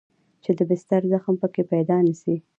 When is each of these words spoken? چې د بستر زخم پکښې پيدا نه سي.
چې 0.43 0.51
د 0.57 0.59
بستر 0.69 1.01
زخم 1.11 1.35
پکښې 1.41 1.63
پيدا 1.71 1.97
نه 2.07 2.13
سي. 2.21 2.35